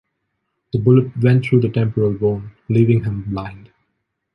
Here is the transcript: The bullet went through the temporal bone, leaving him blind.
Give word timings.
The 0.73 0.79
bullet 0.79 1.15
went 1.21 1.45
through 1.45 1.59
the 1.61 1.69
temporal 1.69 2.13
bone, 2.15 2.53
leaving 2.69 3.03
him 3.03 3.23
blind. 3.27 3.69